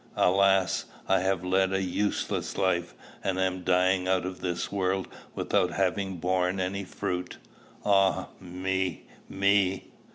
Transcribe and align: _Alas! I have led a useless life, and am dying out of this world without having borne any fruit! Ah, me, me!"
_Alas! 0.15 0.85
I 1.07 1.19
have 1.19 1.45
led 1.45 1.71
a 1.73 1.83
useless 1.83 2.57
life, 2.57 2.95
and 3.23 3.39
am 3.39 3.63
dying 3.63 4.07
out 4.07 4.25
of 4.25 4.41
this 4.41 4.71
world 4.71 5.07
without 5.35 5.69
having 5.73 6.17
borne 6.17 6.59
any 6.59 6.83
fruit! 6.83 7.37
Ah, 7.85 8.29
me, 8.41 9.05
me!" 9.29 9.91